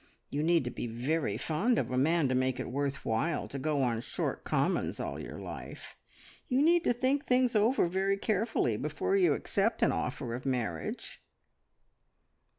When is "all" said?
4.99-5.19